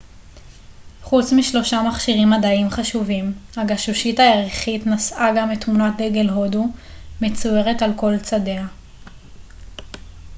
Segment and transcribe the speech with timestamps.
[1.01, 6.67] חוץ משלושה מכשירים מדעיים חשובים הגשושית הירחית נשאה גם את תמונת דגל הודו
[7.21, 8.67] מצוירת על כל צדיה